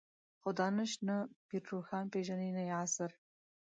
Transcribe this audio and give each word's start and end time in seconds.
خو 0.41 0.49
دانش 0.59 0.91
نه 1.07 1.15
پير 1.47 1.63
روښان 1.71 2.05
پېژني 2.13 2.49
نه 2.57 2.61
يې 2.67 2.73
عصر. 2.83 3.11